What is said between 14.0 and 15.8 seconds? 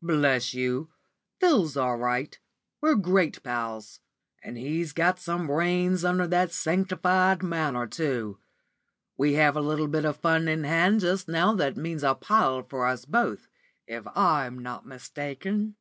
I'm not mistaken."